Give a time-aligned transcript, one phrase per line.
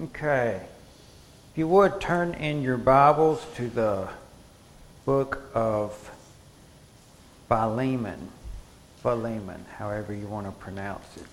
[0.00, 0.62] Okay.
[1.52, 4.08] If you would turn in your Bibles to the
[5.04, 6.10] book of
[7.46, 8.30] Philemon.
[9.02, 11.26] Philemon, however you want to pronounce it.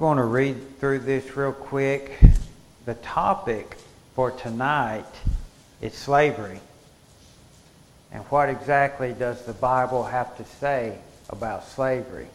[0.00, 2.18] Going to read through this real quick.
[2.86, 3.76] The topic
[4.14, 5.04] for tonight
[5.82, 6.58] is slavery.
[8.10, 10.96] And what exactly does the Bible have to say
[11.28, 12.28] about slavery?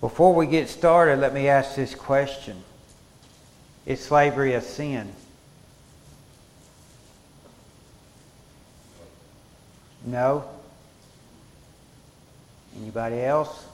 [0.00, 2.64] Before we get started, let me ask this question
[3.84, 5.12] Is slavery a sin?
[10.06, 10.44] No?
[12.80, 13.66] Anybody else?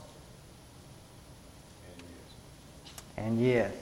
[3.24, 3.72] And yes.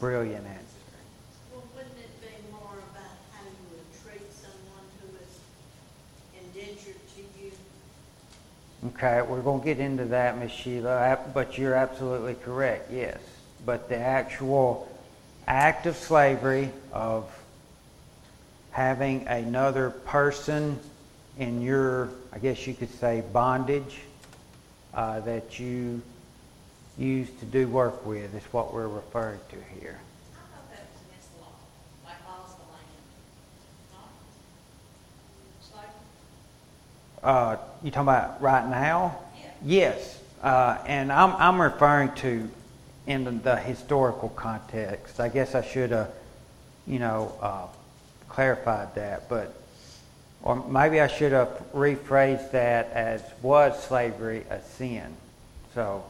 [0.00, 0.62] Brilliant answer.
[1.52, 7.42] Well, wouldn't it be more about how you would treat someone who is indentured to
[7.42, 7.52] you?
[8.88, 13.18] Okay, we're going to get into that, Miss Sheila, but you're absolutely correct, yes.
[13.66, 14.90] But the actual
[15.46, 17.30] act of slavery, of
[18.70, 20.78] having another person
[21.38, 23.98] in your, I guess you could say, bondage
[24.94, 26.00] uh, that you
[26.98, 29.98] used to do work with is what we're referring to here.
[37.22, 39.18] Uh, you talking about right now?
[39.36, 39.50] Yeah.
[39.64, 42.48] Yes, uh, and I'm, I'm referring to
[43.08, 45.18] in the, the historical context.
[45.18, 46.12] I guess I should have,
[46.86, 47.66] you know, uh,
[48.28, 49.52] clarified that, but
[50.42, 55.16] or maybe I should have rephrased that as was slavery a sin?
[55.74, 56.04] So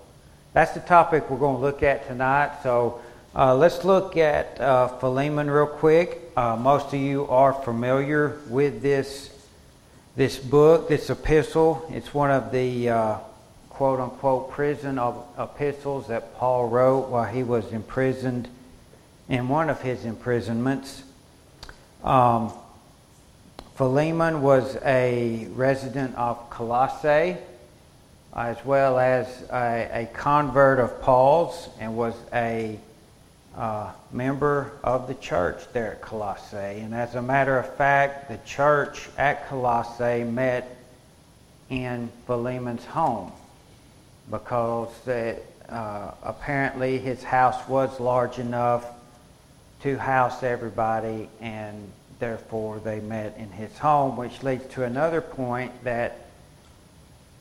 [0.58, 2.50] that's the topic we're going to look at tonight.
[2.64, 3.00] So
[3.32, 6.32] uh, let's look at uh, Philemon real quick.
[6.36, 9.30] Uh, most of you are familiar with this
[10.16, 11.86] this book, this epistle.
[11.90, 13.18] It's one of the uh,
[13.70, 18.48] quote unquote prison of epistles that Paul wrote while he was imprisoned
[19.28, 21.04] in one of his imprisonments.
[22.02, 22.52] Um,
[23.76, 27.36] Philemon was a resident of Colossae
[28.38, 32.78] as well as a, a convert of Paul's and was a
[33.56, 36.80] uh, member of the church there at Colossae.
[36.80, 40.76] And as a matter of fact, the church at Colossae met
[41.68, 43.32] in Philemon's home
[44.30, 48.86] because uh, apparently his house was large enough
[49.82, 55.72] to house everybody, and therefore they met in his home, which leads to another point
[55.84, 56.27] that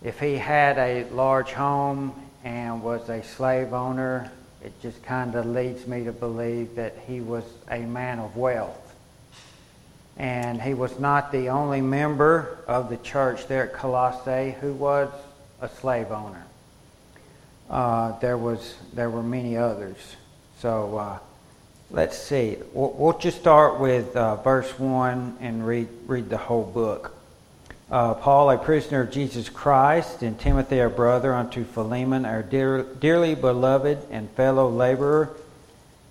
[0.03, 2.13] if he had a large home
[2.43, 4.31] and was a slave owner,
[4.63, 8.95] it just kind of leads me to believe that he was a man of wealth.
[10.17, 15.09] And he was not the only member of the church there at Colossae who was
[15.61, 16.43] a slave owner.
[17.69, 19.97] Uh, there was there were many others.
[20.59, 21.19] So uh,
[21.91, 22.57] let's see.
[22.73, 27.16] We'll, we'll, just start with uh, verse one and read read the whole book
[27.89, 32.83] uh, Paul, a prisoner of Jesus Christ, and Timothy, our brother, unto Philemon, our dear,
[32.83, 35.29] dearly beloved and fellow laborer,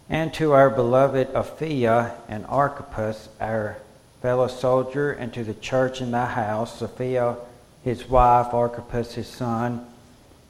[0.08, 3.76] and to our beloved Apphia and Archippus, our
[4.22, 7.36] fellow soldier, and to the church in thy house, Sophia,
[7.84, 9.86] his wife, Archippus, his son.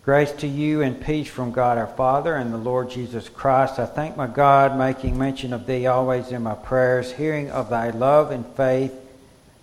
[0.04, 3.81] Grace to you and peace from God our Father and the Lord Jesus Christ.
[3.81, 7.91] I thank my God, making mention of thee always in my prayers, hearing of thy
[7.91, 8.92] love and faith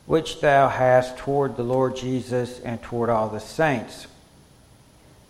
[0.06, 4.08] which thou hast toward the Lord Jesus and toward all the saints,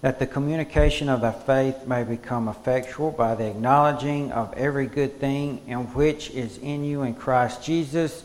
[0.01, 5.19] that the communication of thy faith may become effectual by the acknowledging of every good
[5.19, 8.23] thing in which is in you in Christ Jesus.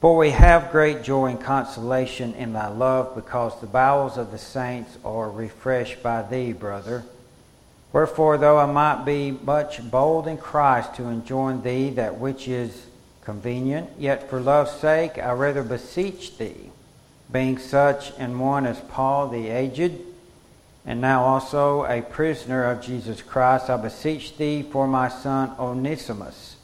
[0.00, 4.38] For we have great joy and consolation in thy love, because the bowels of the
[4.38, 7.04] saints are refreshed by thee, brother.
[7.92, 12.86] Wherefore, though I might be much bold in Christ to enjoin thee that which is
[13.24, 16.70] convenient, yet for love's sake I rather beseech thee,
[17.30, 19.92] being such an one as Paul the aged,
[20.86, 26.56] and now also a prisoner of Jesus Christ, I beseech thee for my son Onesimus,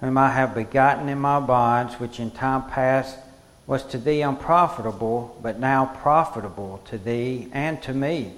[0.00, 3.18] whom I have begotten in my bonds, which in time past
[3.66, 8.34] was to thee unprofitable, but now profitable to thee and to me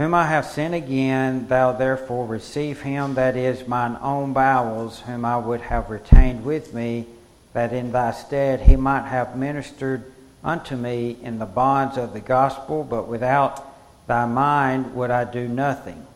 [0.00, 5.26] whom I have sent again, thou therefore receive him, that is mine own bowels, whom
[5.26, 7.04] I would have retained with me,
[7.52, 10.10] that in thy stead he might have ministered
[10.42, 13.62] unto me in the bonds of the gospel, but without
[14.06, 16.06] thy mind would I do nothing.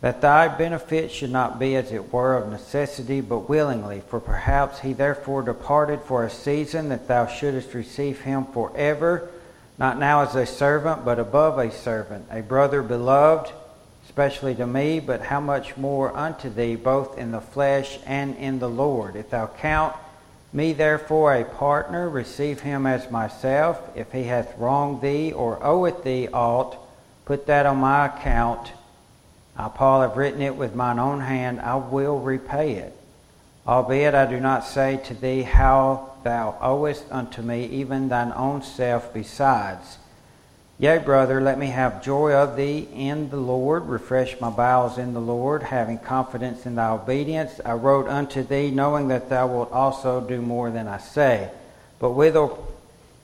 [0.00, 4.02] that thy benefit should not be as it were of necessity, but willingly.
[4.06, 9.28] For perhaps he therefore departed for a season, that thou shouldest receive him for ever,
[9.80, 13.50] not now as a servant, but above a servant, a brother beloved,
[14.04, 18.58] especially to me, but how much more unto thee, both in the flesh and in
[18.58, 19.16] the Lord.
[19.16, 19.96] If thou count
[20.52, 23.80] me therefore a partner, receive him as myself.
[23.96, 26.76] If he hath wronged thee or oweth thee aught,
[27.24, 28.72] put that on my account.
[29.56, 32.99] I, Paul, have written it with mine own hand, I will repay it.
[33.70, 38.62] Albeit I do not say to thee how thou owest unto me even thine own
[38.62, 39.98] self besides.
[40.80, 45.14] Yea, brother, let me have joy of thee in the Lord, refresh my bowels in
[45.14, 47.60] the Lord, having confidence in thy obedience.
[47.64, 51.48] I wrote unto thee, knowing that thou wilt also do more than I say.
[52.00, 52.74] But withal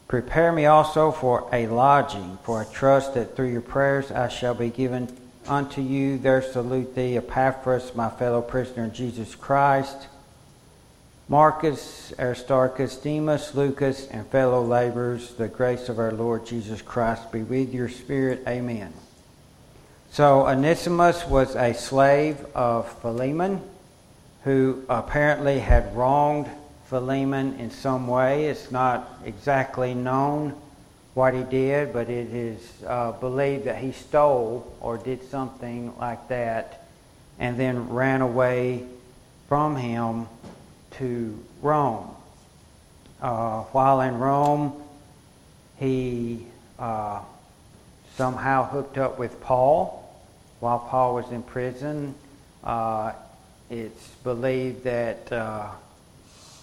[0.07, 4.55] prepare me also for a lodging, for I trust that through your prayers I shall
[4.55, 5.09] be given
[5.49, 10.07] unto you there salute thee, Epaphras, my fellow prisoner in Jesus Christ,
[11.29, 17.43] Marcus, Aristarchus, Demas, Lucas, and fellow laborers, the grace of our Lord Jesus Christ be
[17.43, 18.45] with your spirit.
[18.47, 18.93] Amen.
[20.13, 23.61] So Onesimus was a slave of Philemon
[24.45, 26.49] who apparently had wronged
[26.89, 28.47] Philemon in some way.
[28.47, 30.55] It's not exactly known
[31.15, 36.29] what he did, but it is uh, believed that he stole or did something like
[36.29, 36.87] that
[37.41, 38.87] and then ran away
[39.49, 40.29] from him
[40.99, 42.09] to Rome.
[43.21, 44.83] Uh, while in Rome,
[45.79, 46.47] he
[46.79, 47.21] uh,
[48.17, 50.03] somehow hooked up with Paul
[50.61, 52.15] while Paul was in prison.
[52.65, 53.13] Uh,
[53.69, 55.69] it's believed that uh,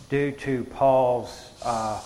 [0.10, 2.02] due to Paul's uh,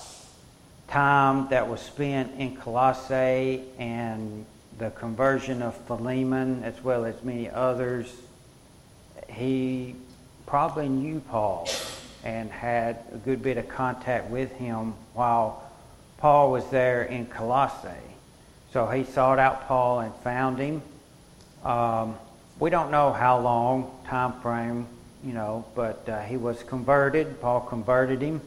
[0.87, 4.45] time that was spent in Colossae and
[4.77, 8.11] the conversion of Philemon, as well as many others,
[9.29, 9.95] he
[10.45, 11.67] probably knew Paul
[12.27, 15.63] and had a good bit of contact with him while
[16.17, 17.87] Paul was there in Colossae.
[18.73, 20.81] So he sought out Paul and found him.
[21.63, 22.17] Um,
[22.59, 24.87] we don't know how long time frame,
[25.23, 27.39] you know, but uh, he was converted.
[27.39, 28.41] Paul converted him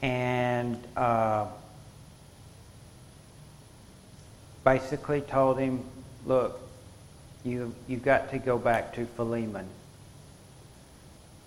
[0.00, 1.46] and uh,
[4.62, 5.82] basically told him,
[6.24, 6.60] look,
[7.44, 9.66] you, you've got to go back to Philemon.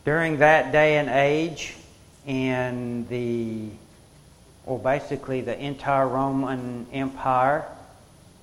[0.07, 1.75] During that day and age,
[2.25, 3.68] in the,
[4.65, 7.65] or basically the entire Roman Empire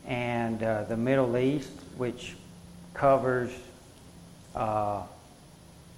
[0.07, 2.35] and uh, the Middle East, which
[2.93, 3.51] covers
[4.55, 5.05] uh,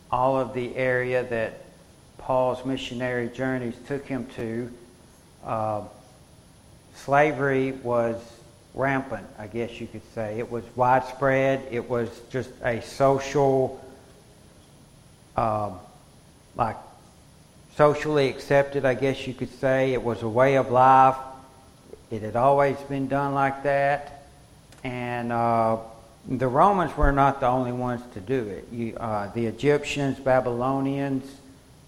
[0.08, 1.64] all of the area that
[2.18, 4.70] Paul's missionary journeys took him to,
[5.44, 5.82] uh,
[6.94, 8.14] slavery was
[8.72, 10.38] rampant, I guess you could say.
[10.38, 11.66] It was widespread.
[11.72, 13.82] It was just a social,
[15.36, 15.78] um,
[16.56, 16.76] like
[17.76, 19.92] socially accepted, I guess you could say.
[19.92, 21.16] It was a way of life.
[22.10, 24.24] It had always been done like that.
[24.82, 25.78] And uh,
[26.28, 28.68] the Romans were not the only ones to do it.
[28.72, 31.24] You, uh, the Egyptians, Babylonians,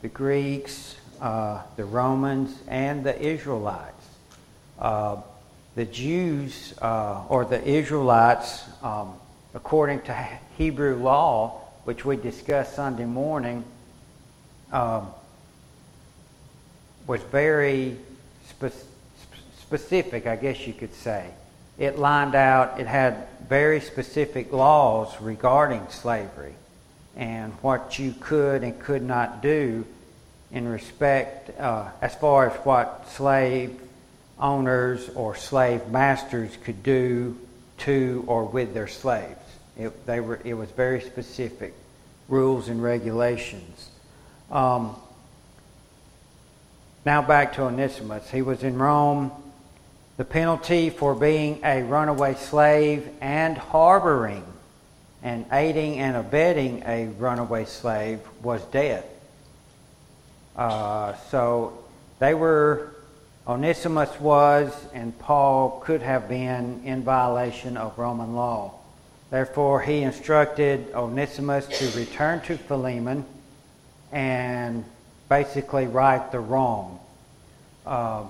[0.03, 4.07] the Greeks, uh, the Romans, and the Israelites.
[4.79, 5.17] Uh,
[5.75, 9.15] the Jews uh, or the Israelites, um,
[9.55, 13.65] according to Hebrew law, which we discussed Sunday morning,
[14.73, 15.09] um,
[17.07, 17.97] was very
[18.47, 18.85] spe-
[19.59, 21.31] specific, I guess you could say.
[21.79, 26.53] It lined out, it had very specific laws regarding slavery
[27.17, 29.87] and what you could and could not do
[30.53, 33.81] in respect uh, as far as what slave
[34.39, 37.35] owners or slave masters could do
[37.79, 39.48] to or with their slaves.
[39.79, 41.73] It, they were, it was very specific
[42.29, 43.89] rules and regulations.
[44.51, 44.97] Um,
[47.07, 48.29] now back to Onesimus.
[48.31, 49.31] He was in Rome.
[50.17, 54.45] The penalty for being a runaway slave and harboring
[55.23, 59.07] and aiding and abetting a runaway slave was death.
[60.57, 61.79] Uh, so
[62.19, 62.95] they were,
[63.47, 68.78] Onesimus was, and Paul could have been in violation of Roman law.
[69.31, 73.25] Therefore, he instructed Onesimus to return to Philemon
[74.11, 74.85] and
[75.29, 76.99] basically right the wrong.
[77.85, 78.25] Uh,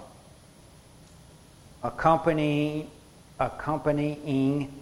[1.84, 2.90] accompanying,
[3.38, 4.72] accompanying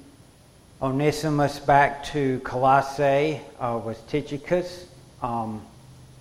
[0.80, 4.86] Onesimus back to Colossae uh, was Tychicus,
[5.22, 5.62] um,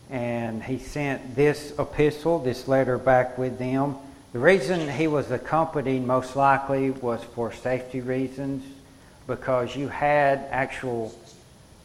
[0.10, 3.96] and he sent this epistle, this letter, back with them.
[4.34, 8.64] The reason he was accompanied most likely was for safety reasons.
[9.28, 11.14] Because you had actual,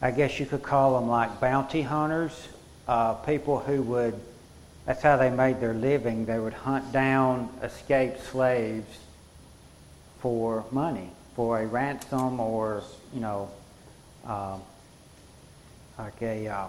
[0.03, 2.49] I guess you could call them like bounty hunters,
[2.87, 4.19] uh, people who would,
[4.87, 6.27] that's how they made their living.
[6.27, 8.99] They would hunt down escaped slaves
[10.21, 12.83] for money, for a ransom or,
[13.15, 13.51] you know,
[14.27, 14.61] um,
[15.99, 16.67] like a, uh,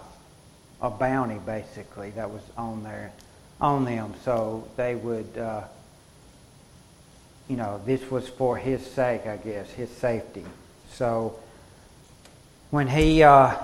[0.80, 3.12] a bounty basically that was on there,
[3.60, 4.14] on them.
[4.24, 5.62] So they would, uh,
[7.48, 10.44] you know, this was for his sake, I guess, his safety.
[10.94, 11.38] So
[12.70, 13.56] when he uh,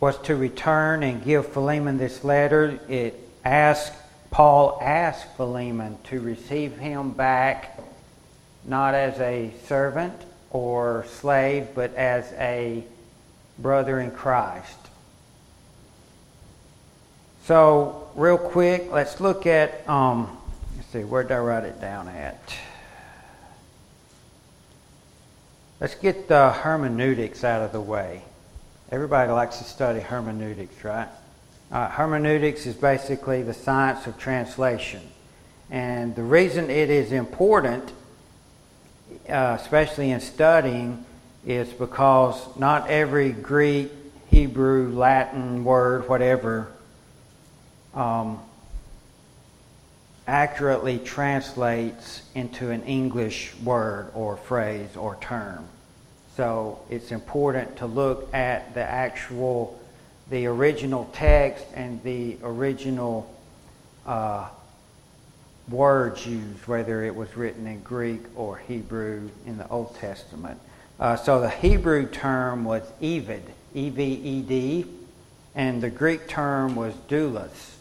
[0.00, 3.92] was to return and give Philemon this letter, it asked
[4.30, 7.80] Paul asked Philemon to receive him back
[8.64, 10.14] not as a servant
[10.50, 12.84] or slave, but as a
[13.58, 14.76] brother in Christ.
[17.44, 20.36] So, real quick, let's look at, um,
[20.76, 22.38] let's see, where did I write it down at?
[25.80, 28.22] Let's get the hermeneutics out of the way.
[28.90, 31.06] Everybody likes to study hermeneutics, right?
[31.70, 35.00] Uh, hermeneutics is basically the science of translation.
[35.70, 37.92] And the reason it is important,
[39.28, 41.04] uh, especially in studying,
[41.46, 43.92] is because not every Greek,
[44.30, 46.66] Hebrew, Latin word, whatever,
[47.94, 48.40] um,
[50.28, 55.64] accurately translates into an English word or phrase or term.
[56.36, 59.80] So it's important to look at the actual,
[60.30, 63.34] the original text and the original
[64.06, 64.48] uh,
[65.70, 70.60] words used, whether it was written in Greek or Hebrew in the Old Testament.
[71.00, 73.42] Uh, so the Hebrew term was Eved,
[73.74, 74.84] E V E D,
[75.54, 77.72] and the Greek term was doulos,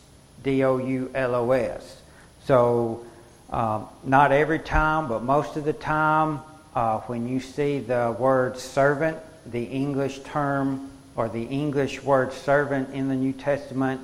[0.44, 2.02] D O U L O S.
[2.48, 3.06] So,
[3.50, 6.40] um, not every time, but most of the time,
[6.74, 12.94] uh, when you see the word servant, the English term or the English word servant
[12.94, 14.00] in the New Testament,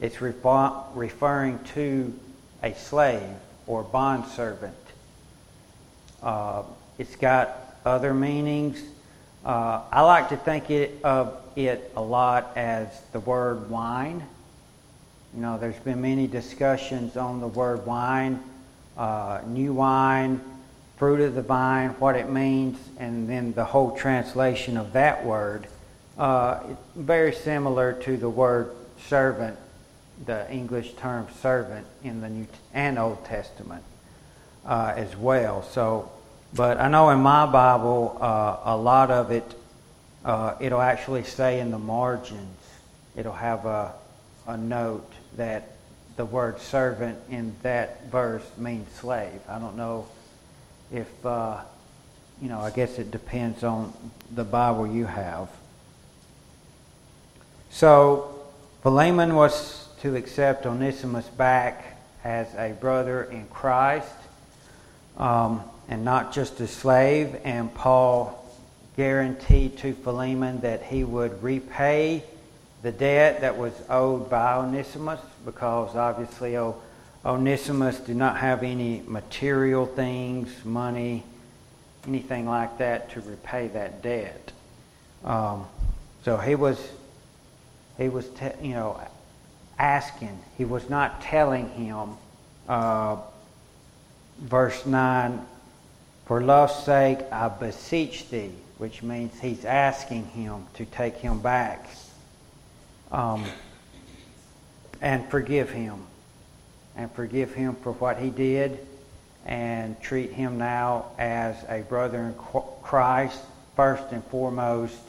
[0.00, 2.16] it's refer- referring to
[2.62, 3.34] a slave
[3.66, 4.76] or bondservant.
[6.22, 6.62] Uh,
[6.96, 8.80] it's got other meanings.
[9.44, 14.22] Uh, I like to think it, of it a lot as the word wine.
[15.34, 18.42] You know, there's been many discussions on the word wine,
[18.98, 20.40] uh, new wine,
[20.96, 25.68] fruit of the vine, what it means, and then the whole translation of that word.
[26.18, 26.60] Uh,
[26.96, 28.72] very similar to the word
[29.06, 29.56] servant,
[30.26, 33.84] the English term servant in the New and Old Testament
[34.66, 35.62] uh, as well.
[35.62, 36.10] So,
[36.52, 39.54] but I know in my Bible, uh, a lot of it,
[40.24, 42.58] uh, it'll actually say in the margins,
[43.14, 43.92] it'll have a,
[44.48, 45.72] a note that
[46.16, 49.40] the word servant in that verse means slave.
[49.48, 50.06] I don't know
[50.92, 51.60] if, uh,
[52.42, 53.92] you know, I guess it depends on
[54.34, 55.48] the Bible you have.
[57.70, 58.40] So,
[58.82, 64.12] Philemon was to accept Onesimus back as a brother in Christ
[65.16, 67.36] um, and not just a slave.
[67.44, 68.36] And Paul
[68.96, 72.24] guaranteed to Philemon that he would repay
[72.82, 76.56] the debt that was owed by Onesimus because obviously
[77.24, 81.22] Onesimus did not have any material things, money,
[82.06, 84.52] anything like that to repay that debt.
[85.24, 85.66] Um,
[86.24, 86.78] so he was,
[87.98, 88.98] he was, te- you know,
[89.78, 90.38] asking.
[90.56, 92.10] He was not telling him.
[92.68, 93.16] Uh,
[94.40, 95.44] verse nine,
[96.24, 101.90] for love's sake I beseech thee, which means he's asking him to take him back
[103.12, 103.44] um,
[105.00, 106.06] and forgive him.
[106.96, 108.78] And forgive him for what he did
[109.46, 112.34] and treat him now as a brother in
[112.82, 113.40] Christ,
[113.74, 115.00] first and foremost,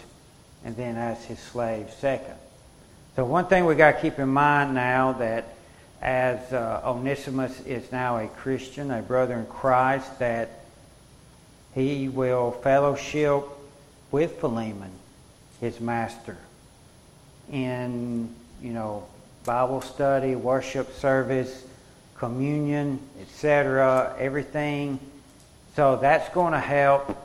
[0.63, 2.35] and then as his slave, second.
[3.15, 5.55] So, one thing we got to keep in mind now that
[6.01, 10.61] as uh, Onesimus is now a Christian, a brother in Christ, that
[11.75, 13.43] he will fellowship
[14.11, 14.91] with Philemon,
[15.59, 16.37] his master
[17.51, 19.07] in, you know,
[19.45, 21.65] Bible study, worship service,
[22.15, 24.99] communion, etc., everything.
[25.75, 27.17] So that's going to help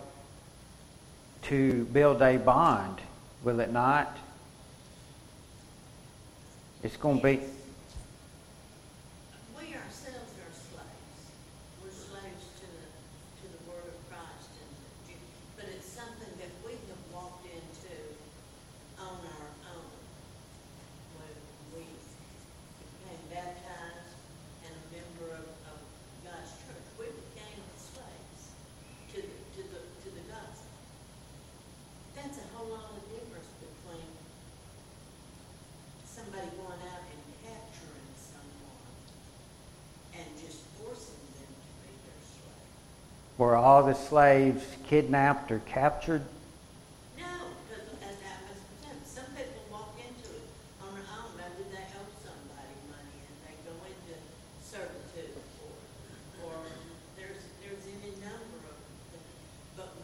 [1.43, 2.99] to build a bond,
[3.43, 4.17] will it not?
[6.83, 7.41] It's going to be
[43.87, 46.23] the slaves kidnapped or captured?
[47.17, 47.23] No,
[47.71, 48.03] because was
[48.83, 50.47] saying, some people walk into it
[50.83, 54.19] on their own, maybe they owe somebody money and they go into
[54.59, 55.39] servitude
[56.43, 56.59] or,
[57.15, 58.79] there's, there's any number of,
[59.79, 59.95] but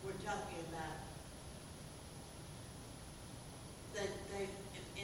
[0.00, 0.96] we're talking about
[3.92, 4.48] they, they,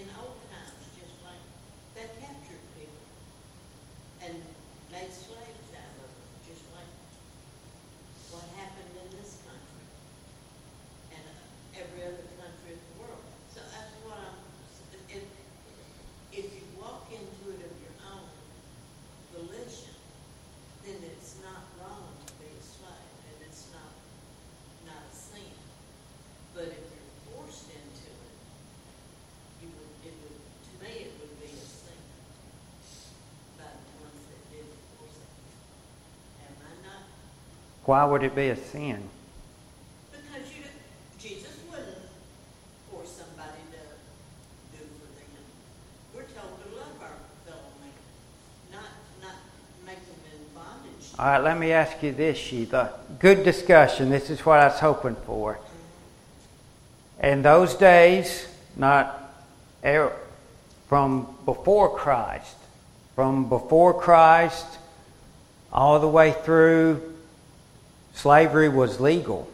[0.01, 1.45] in old times, just like,
[1.93, 3.05] they captured people
[4.25, 4.41] and
[4.89, 6.89] made slaves out of them, just like
[8.33, 9.85] what happened in this country
[11.13, 13.25] and uh, every other country of the world.
[13.53, 14.41] So that's what I'm,
[15.13, 15.25] if,
[16.33, 18.25] if you walk into it of your own
[19.37, 19.97] volition,
[20.85, 23.93] then it's not wrong to be a slave, and it's not,
[24.89, 25.53] not a sin.
[26.57, 28.37] But if you're forced into it,
[29.61, 32.01] you would, it would, to me, it would be a sin
[33.61, 35.37] by the ones that did force it.
[36.49, 37.05] Am I not
[37.85, 39.09] Why would it be a sin?
[40.11, 40.65] because you,
[41.19, 41.99] Jesus wouldn't
[42.91, 45.45] force somebody to do for them.
[46.15, 47.91] We're told to love our fellow man,
[48.73, 48.85] not,
[49.21, 49.35] not
[49.85, 51.09] make them in bondage.
[51.19, 52.93] All right, let me ask you this, Sheila.
[53.19, 54.11] Good discussion.
[54.11, 55.59] This is what I was hoping for.
[57.23, 58.47] In those days,
[58.77, 59.33] not
[59.85, 60.13] er-
[60.89, 62.57] from before Christ,
[63.15, 64.67] from before Christ
[65.73, 67.12] all the way through,
[68.15, 69.51] slavery was legal.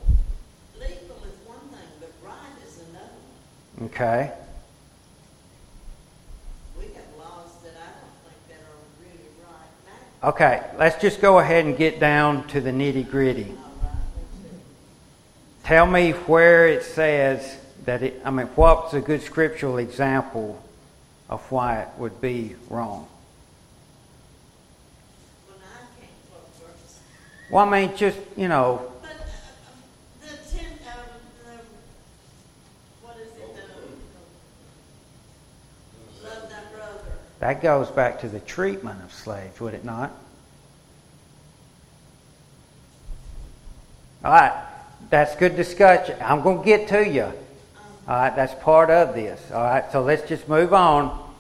[0.74, 2.34] Legal is one thing, but right
[2.66, 3.86] is another.
[3.86, 4.32] Okay?
[6.78, 10.28] We have laws that I don't think that are really right now.
[10.30, 13.44] Okay, let's just go ahead and get down to the nitty gritty.
[13.44, 13.92] Right.
[15.64, 20.62] Tell me where it says that it, I mean, what's a good scriptural example
[21.30, 23.08] of why it would be wrong?
[25.48, 27.00] Well, now I can't quote verses.
[27.50, 29.16] Well, I mean, just, you know, But, uh, uh,
[30.20, 30.92] the ten, um,
[31.50, 31.60] um,
[33.00, 33.56] what is it,
[36.22, 37.12] the, love thy brother.
[37.40, 40.12] that goes back to the treatment of slaves, would it not?
[44.22, 44.52] All right,
[45.08, 46.18] that's good discussion.
[46.20, 47.22] I'm going to get to you.
[47.22, 49.40] All right, that's part of this.
[49.52, 51.32] All right, so let's just move on.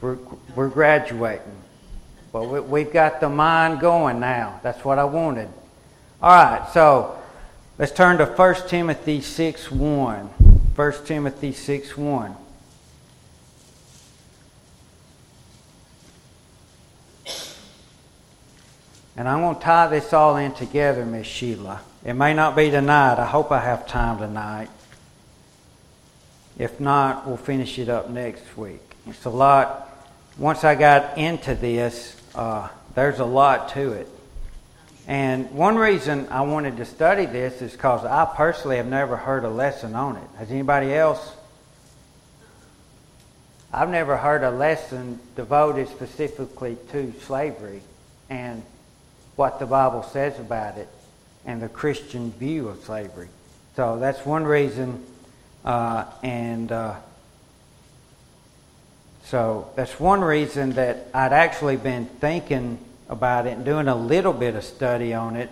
[0.00, 0.18] We're,
[0.54, 1.56] we're graduating.
[2.36, 4.60] But we, we've got the mind going now.
[4.62, 5.48] That's what I wanted.
[6.20, 7.18] All right, so
[7.78, 10.26] let's turn to 1 Timothy 6 1.
[10.26, 12.36] 1 Timothy 6 1.
[19.16, 21.80] And I'm going to tie this all in together, Miss Sheila.
[22.04, 23.18] It may not be tonight.
[23.18, 24.68] I hope I have time tonight.
[26.58, 28.82] If not, we'll finish it up next week.
[29.06, 29.84] It's a lot.
[30.36, 34.08] Once I got into this, uh, there's a lot to it.
[35.08, 39.44] And one reason I wanted to study this is because I personally have never heard
[39.44, 40.28] a lesson on it.
[40.38, 41.34] Has anybody else?
[43.72, 47.82] I've never heard a lesson devoted specifically to slavery
[48.28, 48.62] and
[49.36, 50.88] what the Bible says about it
[51.44, 53.28] and the Christian view of slavery.
[53.76, 55.04] So that's one reason.
[55.64, 56.94] Uh, and uh,
[59.26, 64.32] so that's one reason that I'd actually been thinking about it and doing a little
[64.32, 65.50] bit of study on it.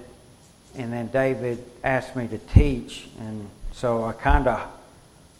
[0.76, 3.06] And then David asked me to teach.
[3.20, 4.66] And so I kind of,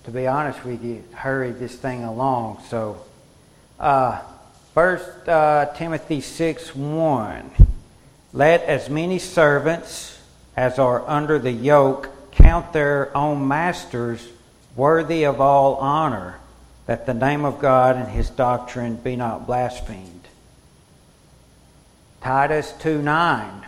[0.05, 2.63] to be honest with you, hurried this thing along.
[2.69, 3.01] So,
[3.81, 4.21] uh,
[4.75, 7.51] First uh, Timothy 6 1.
[8.33, 10.19] Let as many servants
[10.57, 14.27] as are under the yoke count their own masters
[14.75, 16.41] worthy of all honor,
[16.87, 20.29] that the name of God and his doctrine be not blasphemed.
[22.21, 23.67] Titus 2 9.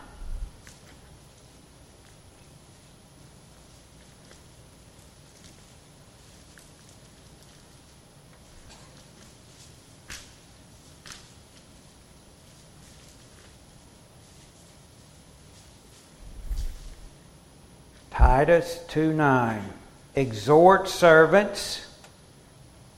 [18.10, 19.62] Titus 2 9.
[20.14, 21.85] Exhort servants.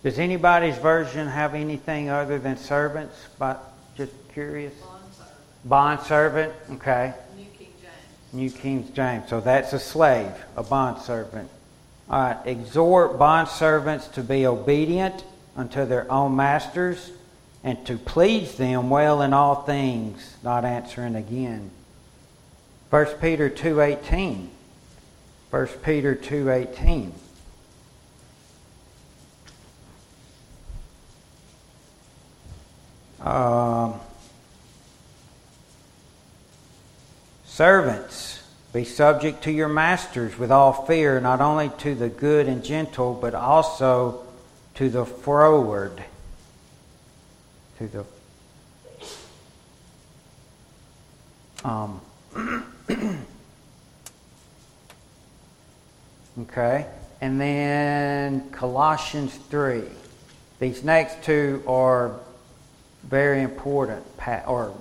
[0.03, 3.17] Does anybody's version have anything other than servants?
[3.39, 3.63] But
[3.97, 4.75] just curious.
[4.75, 5.35] Bond servant,
[5.65, 6.53] Bond servant.
[6.73, 7.15] Okay.
[7.37, 8.33] New King James.
[8.33, 9.29] New King James.
[9.29, 11.51] So that's a slave, a bond servant.
[12.09, 12.47] All right.
[12.47, 15.25] Exhort bond servants to be obedient
[15.57, 17.11] unto their own masters
[17.65, 21.73] and to please them well in all things, not answering again.
[22.91, 24.47] 1 Peter 2.18.
[25.51, 27.11] 1 Peter 2.18.
[33.20, 33.94] Um,
[37.44, 42.64] servants, be subject to your masters with all fear, not only to the good and
[42.64, 44.24] gentle, but also
[44.74, 46.02] to the froward.
[47.78, 48.04] To the
[51.64, 52.00] um,
[56.42, 56.87] okay,
[57.20, 59.83] and then Colossians three.
[60.61, 62.20] These next two are
[63.09, 64.05] very important,
[64.47, 64.75] or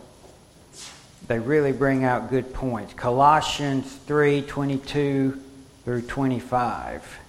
[1.28, 2.94] they really bring out good points.
[2.94, 5.42] Colossians 3 22
[5.86, 7.20] through 25.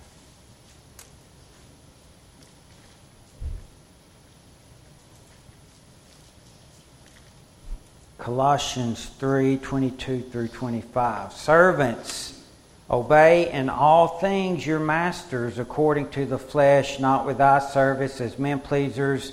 [8.19, 11.33] Colossians 3 22 through 25.
[11.33, 12.45] Servants,
[12.91, 18.37] obey in all things your masters according to the flesh, not with eye service as
[18.37, 19.33] men pleasers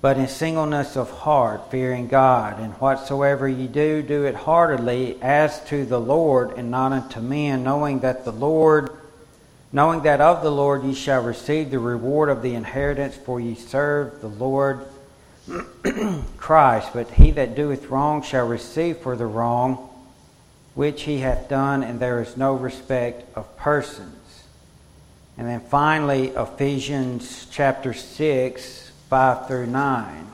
[0.00, 2.60] but in singleness of heart, fearing God.
[2.60, 7.64] And whatsoever ye do, do it heartily as to the Lord and not unto men,
[7.64, 8.90] knowing that the Lord,
[9.72, 13.56] knowing that of the Lord ye shall receive the reward of the inheritance, for ye
[13.56, 14.86] serve the Lord
[16.36, 16.90] Christ.
[16.92, 19.88] But he that doeth wrong shall receive for the wrong
[20.74, 24.14] which he hath done, and there is no respect of persons.
[25.36, 30.26] And then finally, Ephesians chapter 6 5 through 9.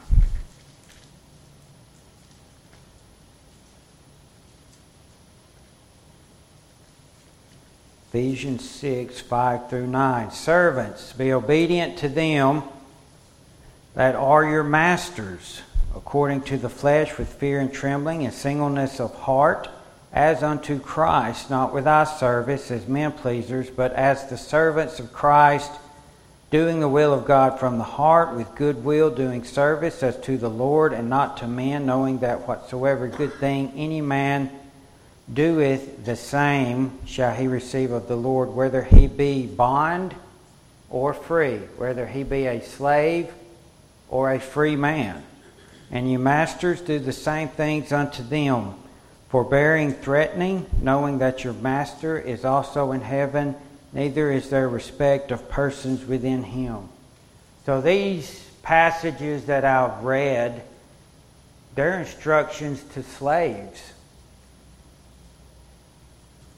[8.09, 10.31] Ephesians 6, 5 through 9.
[10.33, 12.65] Servants, be obedient to them
[13.95, 15.63] that are your masters,
[15.95, 19.69] according to the flesh, with fear and trembling, and singleness of heart,
[20.13, 25.13] as unto Christ, not with eye service as men pleasers, but as the servants of
[25.13, 25.71] Christ
[26.55, 30.38] doing the will of God from the heart with good will, doing service as to
[30.38, 34.49] the Lord and not to men, knowing that whatsoever good thing any man
[35.33, 40.14] doeth, the same shall he receive of the Lord, whether he be bond
[40.90, 43.33] or free, whether he be a slave
[44.09, 45.25] or a free man.
[45.90, 48.75] And you masters do the same things unto them,
[49.29, 53.57] forbearing, threatening, knowing that your master is also in heaven
[53.95, 56.89] neither is there respect of persons within him.
[57.65, 60.63] So these passages that I've read,
[61.75, 63.81] they're instructions to slaves.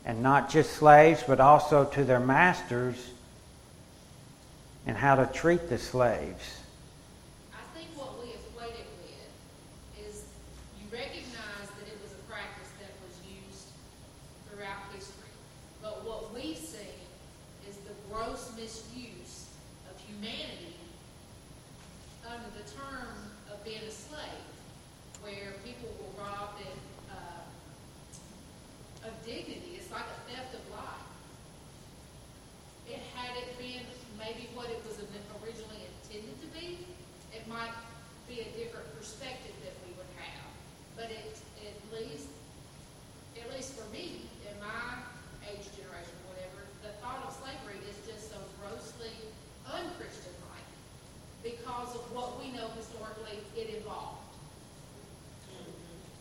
[0.05, 2.97] And not just slaves, but also to their masters
[4.87, 6.61] and how to treat the slaves.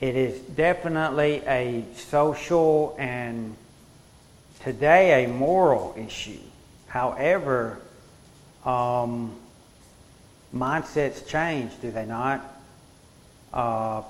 [0.02, 3.56] It is definitely a social and
[4.62, 6.40] today a moral issue.
[6.88, 7.80] However,
[8.66, 9.36] um,
[10.54, 12.42] mindsets change, do they not?
[13.54, 14.02] Uh,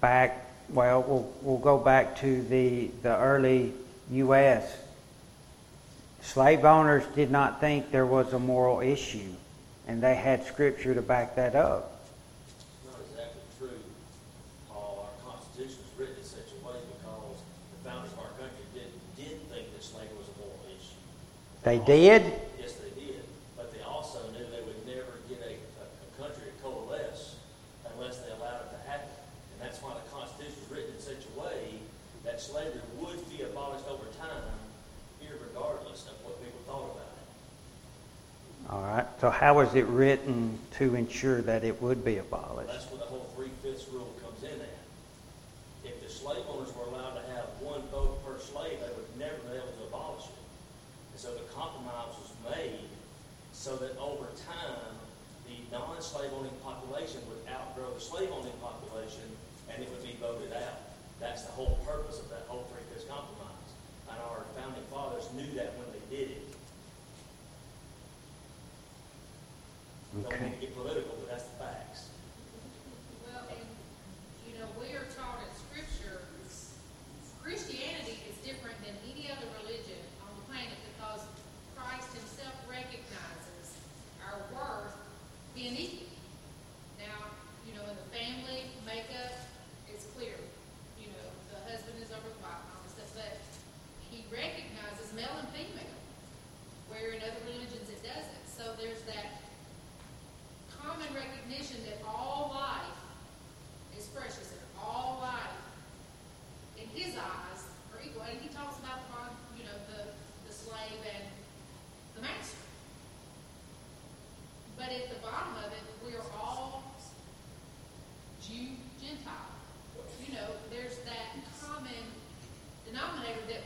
[0.00, 3.72] back, well, well, we'll go back to the, the early
[4.12, 4.72] U.S.
[6.22, 9.32] Slave owners did not think there was a moral issue,
[9.88, 11.97] and they had scripture to back that up.
[21.68, 22.22] They did?
[22.58, 23.20] Yes, they did.
[23.54, 25.52] But they also knew they would never get a,
[25.84, 27.36] a, country to coalesce
[27.92, 29.12] unless they allowed it to happen.
[29.52, 31.76] And that's why the Constitution was written in such a way
[32.24, 34.56] that slavery would be abolished over time,
[35.20, 38.72] regardless of what people thought about it.
[38.72, 39.06] All right.
[39.20, 42.72] So how was it written to ensure that it would be abolished?
[42.72, 44.78] That's where the whole three-fifths rule comes in at.
[45.84, 49.36] If the slave owners were allowed to have one vote per slave, they would never
[49.44, 50.38] be able to abolish it.
[51.18, 52.86] And so the compromise was made
[53.68, 54.96] so that over time,
[55.44, 59.28] the non-slave owning population would outgrow the slave owning population
[59.68, 60.96] and it would be voted out.
[61.20, 63.68] That's the whole purpose of that whole three-fifths compromise.
[64.08, 66.48] And our founding fathers knew that when they did it.
[70.24, 70.30] Okay.
[70.30, 72.08] Don't mean to get political, but that's the facts.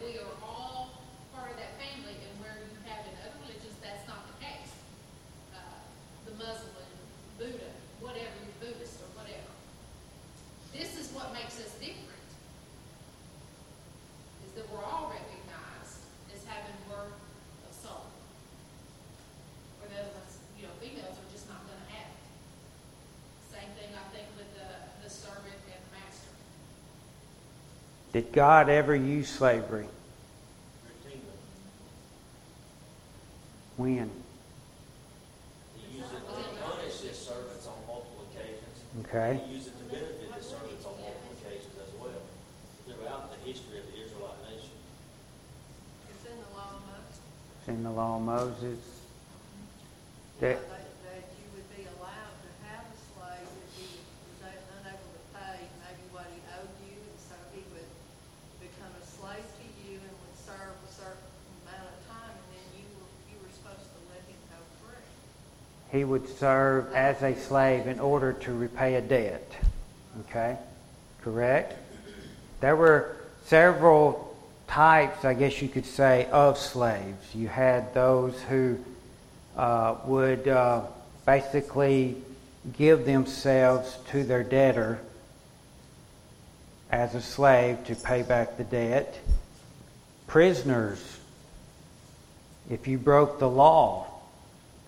[0.03, 0.99] we are all
[1.31, 4.75] part of that family, and where you have in other religions, that's not the case.
[5.55, 5.63] Uh,
[6.27, 6.91] The Muslim,
[7.39, 7.71] Buddha,
[8.03, 9.53] whatever, you're Buddhist or whatever.
[10.75, 12.29] This is what makes us different.
[14.43, 16.03] Is that we're all recognized
[16.35, 18.11] as having worth of soul.
[19.79, 22.23] Or the other ones, you know, females are just not gonna have it.
[23.55, 24.69] Same thing, I think, with the,
[25.07, 26.33] the servant and the master.
[28.13, 29.87] Did God ever use slavery?
[33.79, 34.11] When?
[35.77, 38.77] He used it to punish his servants on multiple occasions.
[39.09, 39.41] Okay.
[39.49, 42.21] He used it to benefit his servants on multiple occasions as well,
[42.85, 44.77] throughout the history of the Israelite nation.
[46.13, 47.21] It's in the law of Moses.
[47.65, 48.81] It's in the law of Moses.
[50.45, 54.65] That- That, that you would be allowed to have a slave if he was a-
[54.85, 57.89] unable to pay maybe what he owed you, and so he would
[58.61, 61.31] become a slave to you and would serve a certain
[61.67, 65.07] amount of time, and then you were, you were supposed to let him go free.
[65.93, 69.53] He would serve as a slave in order to repay a debt.
[70.21, 70.57] Okay?
[71.23, 71.79] Correct?
[72.61, 74.35] There were several
[74.67, 77.35] types, I guess you could say, of slaves.
[77.35, 78.79] You had those who
[79.55, 80.87] uh, would uh,
[81.27, 82.17] basically
[82.79, 84.99] give themselves to their debtor
[86.91, 89.19] as a slave to pay back the debt.
[90.27, 91.19] Prisoners,
[92.71, 94.07] if you broke the law,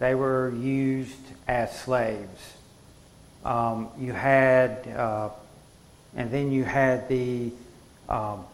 [0.04, 1.16] they were used
[1.48, 2.52] as slaves.
[3.42, 5.30] Um, you had, uh,
[6.14, 7.50] and then you had the
[8.06, 8.44] um,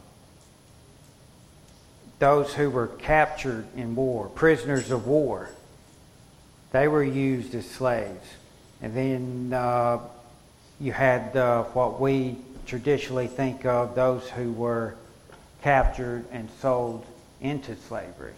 [2.20, 5.50] those who were captured in war, prisoners of war.
[6.70, 8.28] They were used as slaves,
[8.80, 9.98] and then uh,
[10.78, 11.34] you had
[11.74, 14.94] what we traditionally think of those who were
[15.62, 17.04] captured and sold
[17.40, 18.34] into slavery.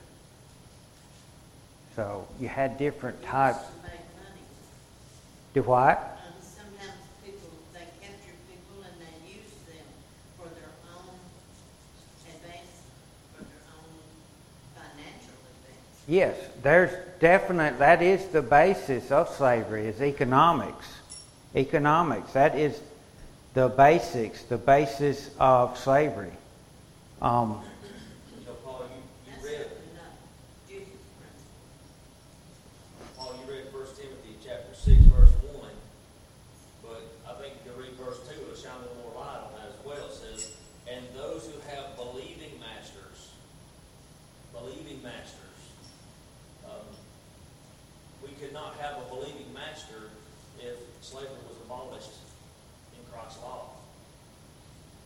[1.97, 3.59] So you had different types.
[5.55, 6.19] Do what?
[6.41, 9.85] Sometimes people, they people and they use them
[10.39, 11.15] for their own
[12.27, 12.81] advance,
[13.37, 13.93] for their own
[14.75, 16.09] financial advance.
[16.09, 20.87] Yes, there's definite, that is the basis of slavery, is economics.
[21.55, 22.81] Economics, that is
[23.53, 26.33] the basics, the basis of slavery.
[27.21, 27.61] Um,
[28.41, 30.17] You know, Paul, you, you That's read, certainly not
[30.67, 30.89] Jesus'
[31.21, 31.61] principle.
[33.19, 35.77] Paul, you read First Timothy chapter six, verse one,
[36.83, 39.53] but I think you can read verse two, it'll shine a little more light on
[39.61, 40.09] that as well.
[40.09, 40.57] It says,
[40.89, 43.37] and those who have believing masters,
[44.57, 45.61] believing masters.
[46.65, 46.89] Um,
[48.25, 50.11] we could not have a believing master
[50.59, 52.17] if slavery was abolished
[52.95, 53.71] in Christ's law.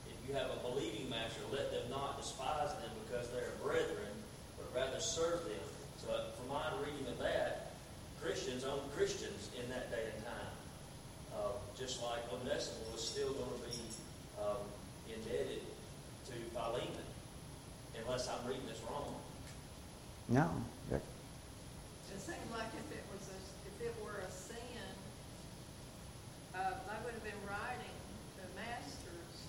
[0.04, 4.12] If you have a believing master, let them not despise them because they are brethren,
[4.58, 5.66] but rather serve them.
[5.96, 7.72] So uh, from my reading of that,
[8.20, 10.52] Christians own Christians in that day and time.
[11.32, 13.76] Uh, just like Onesimus was still going to be
[14.42, 14.60] um,
[15.08, 15.62] indebted
[16.26, 17.06] to Philemon,
[18.16, 19.14] unless I'm reading this wrong.
[20.30, 20.48] no,
[20.90, 21.02] It
[22.18, 24.56] seemed like if it was a, if it were a sin,
[26.54, 27.92] uh, they would have been writing
[28.38, 29.44] the masters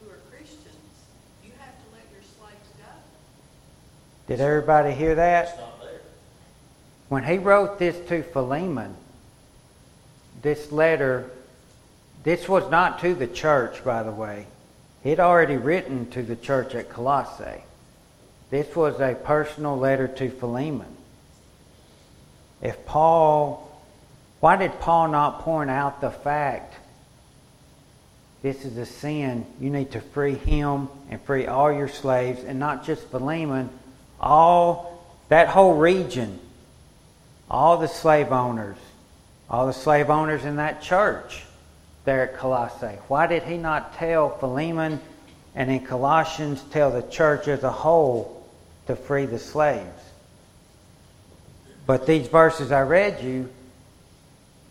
[0.00, 0.66] who are Christians,
[1.44, 2.90] you have to let your slaves go.
[4.26, 5.50] did everybody hear that?
[5.50, 6.00] It's not there.
[7.10, 8.96] When he wrote this to Philemon,
[10.42, 11.30] this letter,
[12.24, 14.48] this was not to the church, by the way.
[15.04, 17.62] He'd already written to the church at Colossae.
[18.50, 20.96] This was a personal letter to Philemon.
[22.62, 23.70] If Paul,
[24.40, 26.74] why did Paul not point out the fact
[28.42, 29.46] this is a sin?
[29.60, 33.70] You need to free him and free all your slaves, and not just Philemon,
[34.20, 36.40] all that whole region
[37.50, 38.76] all the slave owners,
[39.48, 41.44] all the slave owners in that church
[42.04, 42.98] there at Colossae.
[43.08, 45.00] Why did he not tell Philemon
[45.54, 48.37] and in Colossians tell the church as a whole
[48.88, 50.02] to free the slaves?
[51.86, 53.48] But these verses I read you,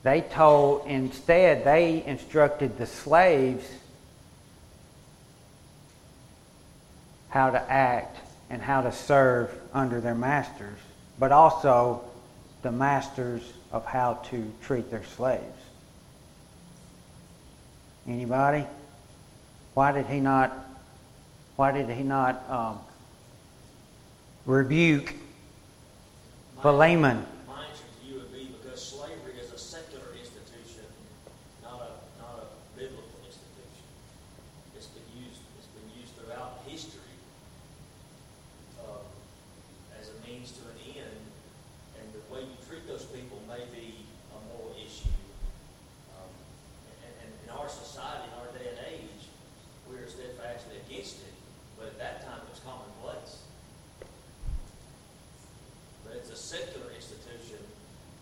[0.03, 3.67] they told, instead, they instructed the slaves
[7.30, 8.17] how to act
[8.49, 10.77] and how to serve under their masters,
[11.19, 12.03] but also
[12.62, 15.43] the masters of how to treat their slaves.
[18.08, 18.65] Anybody?
[19.73, 20.53] Why did he not?
[21.56, 22.80] Why did he not um,
[24.48, 25.14] rebuke
[26.62, 27.26] Philemon?
[27.48, 30.88] My answer to you would be because slavery is a secular institution,
[31.62, 33.86] not a, not a biblical institution.
[34.76, 37.04] It's been used, it's been used throughout history
[42.18, 43.94] the way you treat those people may be
[44.34, 45.14] a moral issue.
[46.18, 46.32] Um,
[47.04, 49.24] And, and in our society, in our day and age,
[49.88, 51.36] we're steadfastly against it,
[51.78, 53.46] but at that time it was commonplace.
[56.04, 57.62] But it's a secular institution,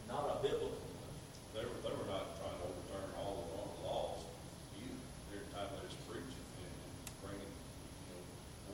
[0.10, 1.14] not a biblical one.
[1.56, 4.20] They were, they were not trying to overturn all the wrong laws
[4.76, 5.00] either.
[5.34, 6.74] Every time they was preaching and
[7.24, 8.22] bringing, you know,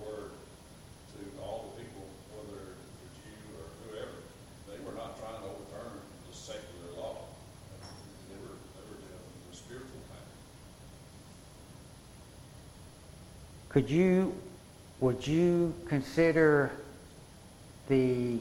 [0.02, 4.18] word to all the people, whether the Jew or whoever,
[4.72, 6.00] they were not trying to overturn
[6.32, 7.28] the secular law.
[8.32, 10.28] They were, they were doing the spiritual thing.
[13.72, 14.36] Could you,
[15.00, 16.72] would you consider
[17.88, 18.38] the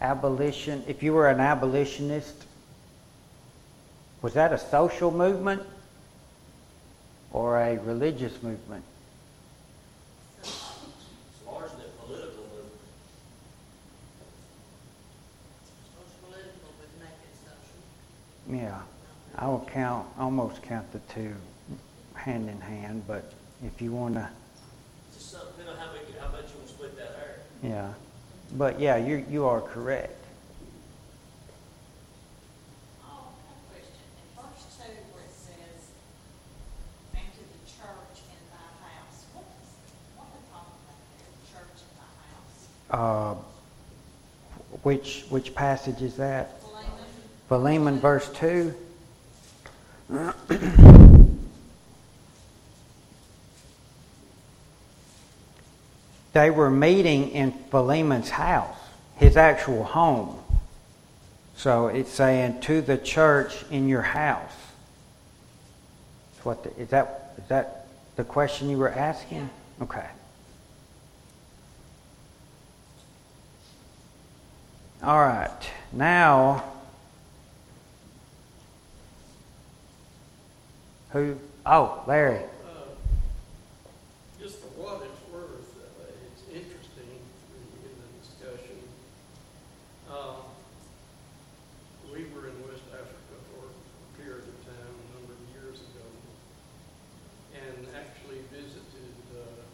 [0.00, 2.44] abolition, if you were an abolitionist,
[4.22, 5.64] was that a social movement
[7.32, 8.84] or a religious movement?
[10.38, 10.62] It's
[11.44, 12.72] largely a political movement.
[15.90, 18.62] Social political would make it.
[18.62, 18.78] Yeah,
[19.36, 21.34] I would count, almost count the two
[22.14, 23.32] hand in hand, but
[23.64, 24.28] if you want to,
[25.14, 27.36] Just something, depending on how, big- how much you want to split that hair.
[27.62, 27.92] yeah.
[28.56, 30.24] But yeah, you, you are correct.
[33.04, 33.92] Oh, I question.
[34.22, 35.90] In verse two, where it says,
[37.14, 39.68] "And to the church in thy house," what is,
[40.16, 43.36] what are they talking about there, the church in thy house?
[43.40, 43.42] Uh,
[44.84, 46.60] which, which passage is that?
[47.48, 48.74] Philemon, Philemon verse 2.
[56.36, 58.76] they were meeting in Philemon's house,
[59.16, 60.38] his actual home.
[61.56, 64.52] So it's saying to the church in your house.
[66.34, 69.48] That's what the, is that is that the question you were asking?
[69.80, 70.04] Okay.
[75.02, 75.70] All right.
[75.92, 76.64] Now
[81.12, 81.38] Who?
[81.64, 82.40] Oh, Larry.
[82.66, 82.92] Uh,
[84.38, 88.76] Just for what it's worth, uh, it's interesting in in the discussion.
[90.12, 90.44] Um,
[92.12, 96.04] We were in West Africa for a period of time, a number of years ago,
[97.64, 99.64] and actually visited uh,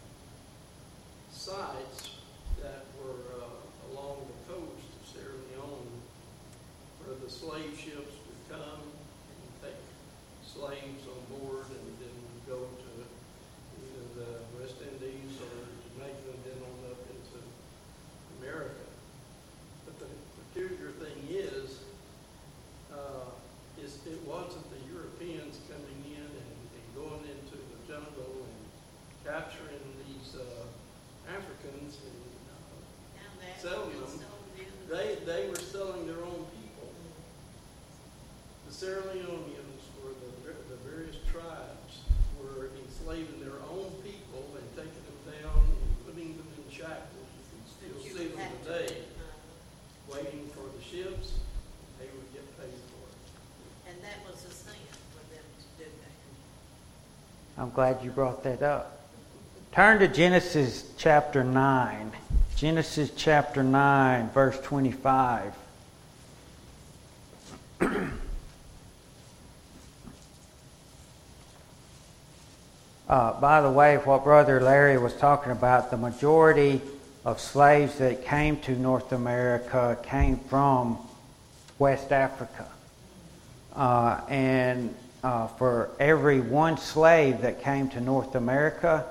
[1.31, 2.19] sites
[2.63, 5.91] that were uh, along the coast of Sierra Leone,
[7.03, 9.81] where the slave ships would come and take
[10.43, 12.91] slaves on board and then go to
[13.79, 15.55] either the West Indies or
[15.95, 17.39] Jamaica and then on up into
[18.43, 18.87] America.
[19.87, 20.11] But the
[20.53, 21.81] peculiar thing is,
[22.93, 23.27] uh,
[23.83, 28.61] is it wasn't the Europeans coming in and, and going into the jungle and
[29.25, 30.69] capturing these, uh,
[31.33, 32.21] Africans and,
[32.53, 32.77] uh,
[33.17, 34.27] Now that Selling was them.
[34.29, 34.69] sold in.
[34.93, 36.91] they, they were selling their own people.
[38.69, 42.05] The Sierra Leoneans were the, the various tribes
[42.41, 47.29] were enslaving their own people and taking them down and putting them in shackles.
[47.39, 48.93] You can still But you see them had to, today,
[49.23, 51.39] uh, waiting for the ships.
[52.03, 53.19] They would get paid for it.
[53.89, 54.83] And that was a sin
[55.15, 56.17] for them to do that.
[57.63, 58.99] I'm glad you brought that up.
[59.71, 62.11] Turn to Genesis chapter 9.
[62.57, 65.55] Genesis chapter 9, verse 25.
[73.09, 76.81] Uh, by the way, what Brother Larry was talking about, the majority
[77.27, 80.97] of slaves that came to North America came from
[81.79, 82.67] West Africa.
[83.77, 89.05] Uh, and uh, for every one slave that came to North America,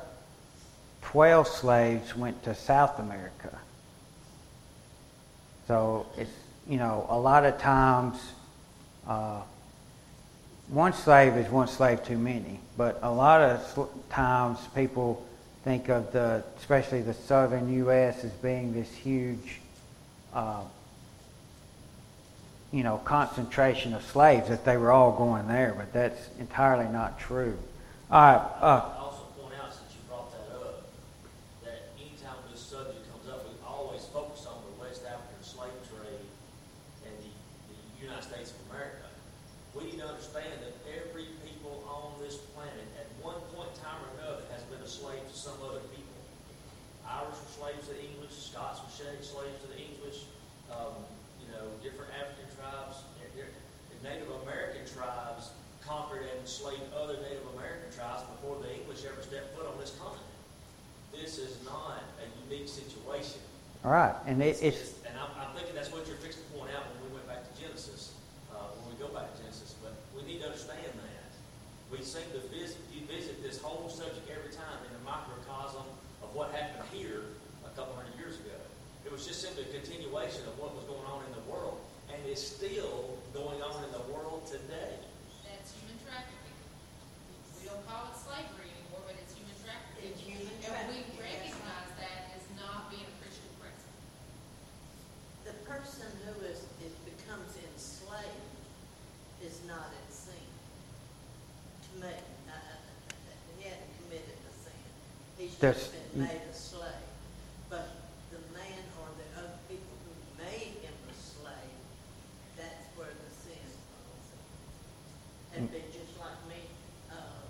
[1.01, 3.57] 12 slaves went to South America.
[5.67, 6.31] So it's,
[6.67, 8.17] you know, a lot of times
[9.07, 9.41] uh,
[10.67, 15.25] one slave is one slave too many, but a lot of sl- times people
[15.63, 19.59] think of the, especially the southern U.S., as being this huge,
[20.33, 20.61] uh,
[22.71, 27.19] you know, concentration of slaves that they were all going there, but that's entirely not
[27.19, 27.57] true.
[28.09, 29.00] All right, uh,
[63.81, 64.93] All right, and it, it's.
[65.09, 67.41] And I'm, I'm, thinking that's what you're fixing to point out when we went back
[67.41, 68.13] to Genesis,
[68.53, 69.73] uh, when we go back to Genesis.
[69.81, 71.11] But we need to understand that
[71.89, 75.81] we seem to visit, you visit this whole subject every time in a microcosm
[76.21, 77.33] of what happened here
[77.65, 78.53] a couple hundred years ago.
[79.01, 81.81] It was just simply a continuation of what was going on in the world,
[82.13, 84.93] and is still going on in the world today.
[85.41, 86.53] That's human trafficking.
[87.57, 88.60] We don't call it slavery.
[105.61, 107.05] He's That's- just been made a slave.
[107.69, 107.85] But
[108.33, 111.77] the man or the other people who made him a slave,
[112.57, 113.61] that's where the sin
[113.93, 114.25] falls
[115.53, 115.69] in.
[115.69, 116.65] It'd be just like me,
[117.13, 117.45] uh,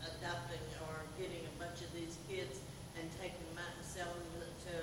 [0.00, 2.56] adopting or getting a bunch of these kids
[2.96, 4.76] and taking them out and selling them to,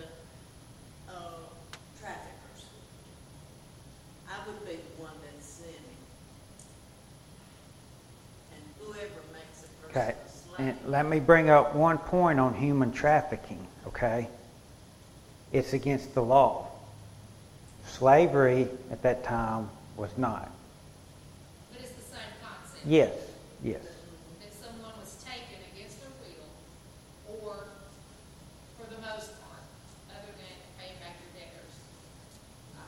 [1.10, 1.42] uh,
[1.98, 2.70] traffickers.
[4.30, 5.98] I would be the one that's sinning.
[8.54, 10.47] And whoever makes a Okay, person a slave.
[10.58, 14.28] And let me bring up one point on human trafficking, okay?
[15.52, 16.68] It's against the law.
[17.86, 20.52] Slavery at that time was not.
[21.72, 22.86] But it's the same concept.
[22.86, 23.14] Yes,
[23.64, 23.82] yes.
[24.42, 26.50] That someone was taken against their will,
[27.48, 27.56] or
[28.78, 29.64] for the most part,
[30.12, 31.74] other than paying back your debtors.
[32.76, 32.82] uh,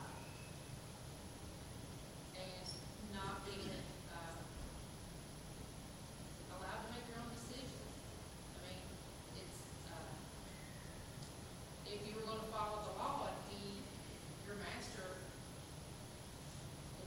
[2.36, 3.72] And not being,
[4.12, 4.36] uh,
[6.60, 7.72] allowed to make your own decisions.
[8.60, 8.84] I mean,
[9.40, 9.60] it's,
[9.90, 10.12] uh,
[11.88, 13.80] if you were gonna follow the law and he,
[14.46, 15.08] your master,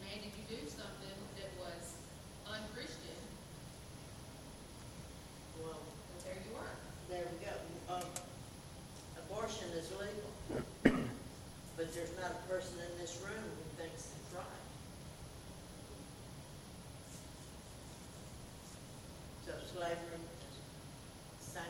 [0.00, 1.96] demanded you do something that was
[2.48, 3.16] unchristian,
[5.62, 6.74] Well, well, there you were.
[7.08, 7.54] there we go.
[7.94, 8.08] Um,
[9.18, 10.30] abortion is legal.
[11.76, 14.44] But there's not a person in this room who thinks it's right.
[19.46, 21.68] So slavery is same way.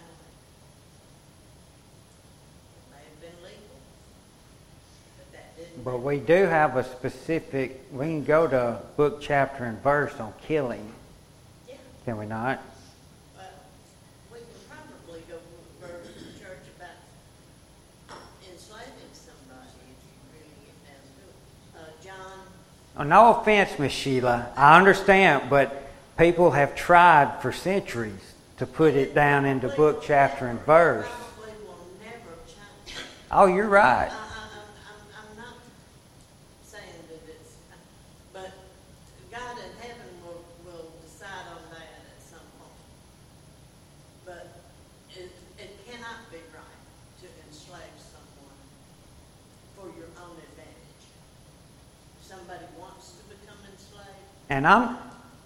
[2.77, 3.79] It may have been legal,
[5.19, 5.85] but that didn't.
[5.85, 10.33] But we do have a specific, we can go to book, chapter, and verse on
[10.47, 10.93] killing,
[11.69, 12.61] Yeah, can we not?
[13.37, 13.47] well,
[14.31, 15.39] we can probably go
[15.81, 18.19] further to church about
[18.51, 21.37] enslaving somebody if you really get down to it.
[21.75, 22.39] Uh, John
[23.05, 29.15] No offense, Miss Sheila, I understand, but people have tried for centuries to put it
[29.15, 31.09] down into book, chapter, and verse.
[33.35, 34.13] Oh, you're right.
[34.13, 35.57] I'm, not
[36.63, 37.57] saying that it's,
[38.31, 38.53] but
[39.31, 42.77] God in heaven will, will decide on that at some point.
[44.27, 44.53] But
[45.59, 48.61] it cannot be right to enslave someone
[49.75, 50.62] for your own advantage.
[52.33, 54.09] Somebody wants to become enslaved,
[54.49, 54.97] And I'm,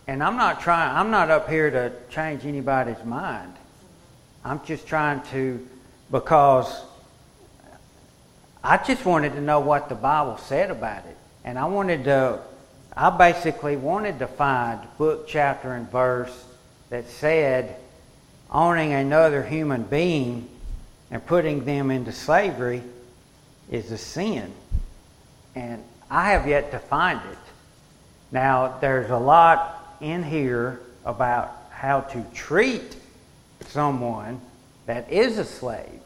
[0.06, 3.52] and I'm not trying, I'm not up here to change anybody's mind.
[3.52, 4.48] Mm-hmm.
[4.48, 5.66] I'm just trying to,
[6.10, 6.82] because
[8.62, 11.16] I just wanted to know what the Bible said about it.
[11.44, 12.40] And I wanted to,
[12.96, 16.44] I basically wanted to find book, chapter, and verse
[16.90, 17.76] that said
[18.50, 20.48] owning another human being
[21.10, 22.82] and putting them into slavery
[23.70, 24.52] is a sin.
[25.54, 27.38] And I have yet to find it.
[28.32, 32.96] Now, there's a lot in here about how to treat
[33.66, 34.40] someone
[34.86, 36.00] that is a slave,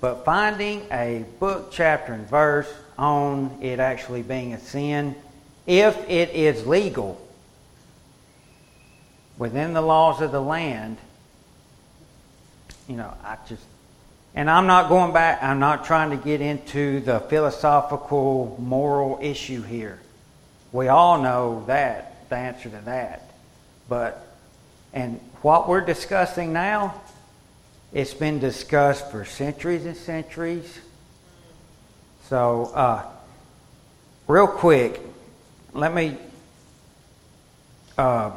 [0.00, 5.14] but finding a book, chapter, and verse on it actually being a sin,
[5.66, 7.20] if it is legal
[9.38, 10.96] within the laws of the land,
[12.88, 13.64] you know, I just,
[14.36, 19.62] and I'm not going back, I'm not trying to get into the philosophical, moral issue
[19.62, 19.98] here.
[20.72, 23.30] We all know that, the answer to that.
[23.88, 24.26] But,
[24.92, 27.00] and what we're discussing now,
[27.94, 30.80] it's been discussed for centuries and centuries.
[32.24, 33.06] So, uh,
[34.28, 35.00] real quick,
[35.72, 36.18] let me
[37.96, 38.32] uh,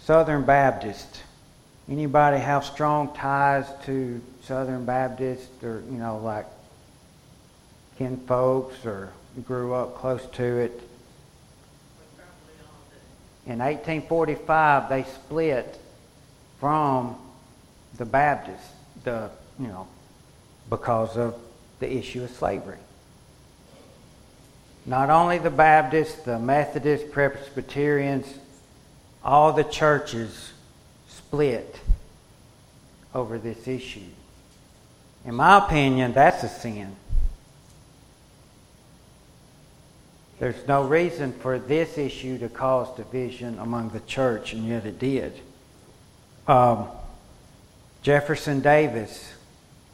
[0.00, 1.22] Southern Baptist.
[1.88, 6.46] Anybody have strong ties to Southern Baptist or, you know, like
[7.98, 9.12] kin folks or
[9.44, 10.80] grew up close to it?
[13.46, 15.80] In 1845, they split
[16.60, 17.16] from
[17.96, 18.72] the Baptists,
[19.02, 19.88] the, you know,
[20.68, 21.34] because of
[21.80, 22.78] the issue of slavery.
[24.86, 28.26] Not only the Baptists, the Methodists, Presbyterians,
[29.24, 30.52] all the churches
[31.30, 31.78] split
[33.14, 34.00] over this issue.
[35.24, 36.96] In my opinion, that's a sin.
[40.40, 44.98] There's no reason for this issue to cause division among the church, and yet it
[44.98, 45.38] did.
[46.48, 46.88] Um,
[48.02, 49.32] Jefferson Davis,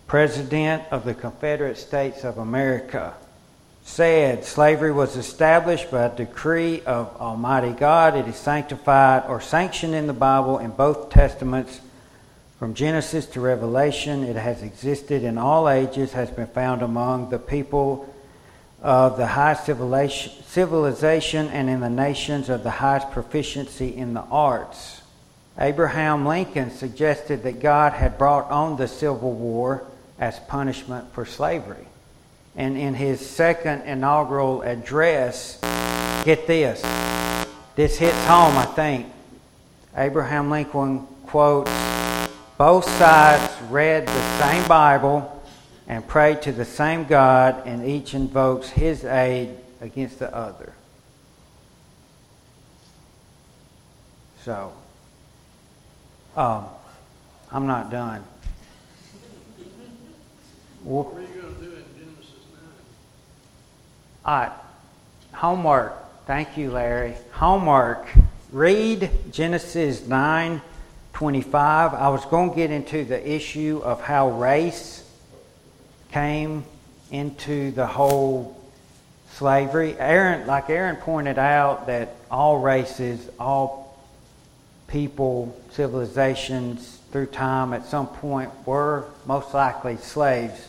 [0.06, 3.12] President of the Confederate States of America,
[3.86, 8.16] said slavery was established by a decree of Almighty God.
[8.16, 11.80] It is sanctified or sanctioned in the Bible in both Testaments
[12.58, 14.24] from Genesis to Revelation.
[14.24, 18.12] It has existed in all ages, has been found among the people
[18.82, 25.00] of the highest civilization and in the nations of the highest proficiency in the arts.
[25.58, 29.84] Abraham Lincoln suggested that God had brought on the Civil War
[30.18, 31.86] as punishment for slavery.
[32.56, 35.58] And in his second inaugural address,
[36.24, 36.80] get this,
[37.74, 39.06] this hits home, I think.
[39.96, 41.70] Abraham Lincoln quotes
[42.56, 45.32] Both sides read the same Bible
[45.86, 49.50] and prayed to the same God, and each invokes his aid
[49.80, 50.72] against the other.
[54.44, 54.72] So,
[56.36, 56.66] um,
[57.50, 58.24] I'm not done.
[60.84, 62.62] What are you gonna do in Genesis nine?
[64.26, 64.50] Right.
[65.34, 65.94] Homework.
[66.26, 67.14] Thank you, Larry.
[67.30, 68.08] Homework.
[68.50, 70.60] Read Genesis 9
[71.12, 71.94] 25.
[71.94, 75.08] I was going to get into the issue of how race
[76.10, 76.64] came
[77.12, 78.60] into the whole
[79.34, 79.96] slavery.
[79.96, 83.96] Aaron, like Aaron pointed out, that all races, all
[84.88, 90.66] people, civilizations through time at some point were most likely slaves.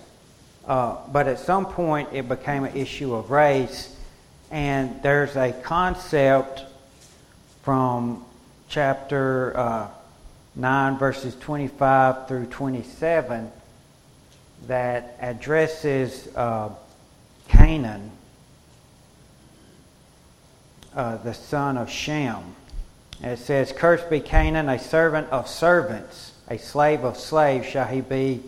[0.68, 3.96] Uh, but at some point, it became an issue of race,
[4.52, 6.64] and there's a concept
[7.64, 8.26] from
[8.68, 9.88] chapter uh,
[10.56, 13.50] 9, verses 25 through 27,
[14.68, 16.70] that addresses uh,
[17.48, 18.12] Canaan,
[20.94, 22.44] uh, the son of Shem.
[23.22, 27.88] And it says, Cursed be Canaan, a servant of servants, a slave of slaves shall
[27.88, 28.44] he be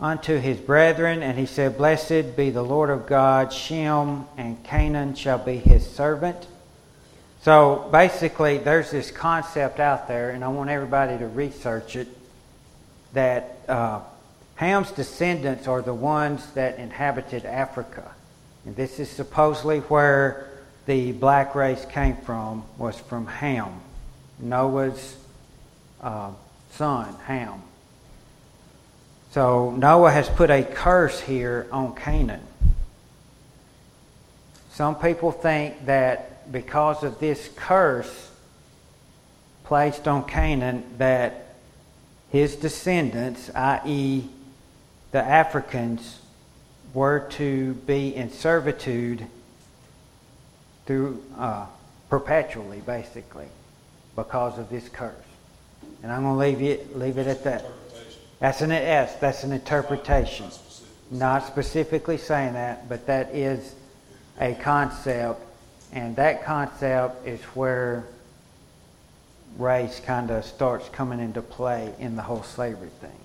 [0.00, 5.14] unto his brethren, and he said, Blessed be the Lord of God, Shem and Canaan
[5.14, 6.46] shall be his servant.
[7.42, 12.08] So basically, there's this concept out there, and I want everybody to research it
[13.12, 14.00] that uh,
[14.56, 18.10] Ham's descendants are the ones that inhabited Africa.
[18.64, 20.50] And this is supposedly where
[20.86, 23.80] the black race came from, was from Ham,
[24.38, 25.16] Noah's
[26.00, 26.30] uh,
[26.72, 27.62] son, Ham.
[29.30, 32.40] So Noah has put a curse here on Canaan.
[34.72, 38.30] Some people think that because of this curse
[39.64, 41.54] placed on Canaan, that
[42.30, 44.28] his descendants, i.e.,
[45.12, 46.20] the Africans,
[46.92, 49.26] were to be in servitude
[50.86, 51.66] through uh,
[52.08, 53.46] perpetually, basically,
[54.16, 55.14] because of this curse.
[56.02, 57.64] And I'm going to leave it leave it at that.
[58.40, 60.46] That's an yes, that's an interpretation.
[61.10, 63.74] Not specifically saying that, but that is
[64.40, 65.40] a concept,
[65.92, 68.06] and that concept is where
[69.58, 73.19] race kind of starts coming into play in the whole slavery thing.